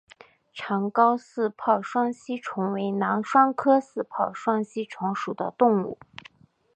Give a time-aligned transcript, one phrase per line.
[0.51, 5.99] 长睾似泡双吸虫为囊双科似泡双吸虫属的动物。